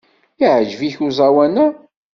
Yeɛjeb-ik 0.39 0.97
uẓawan-a? 1.05 1.67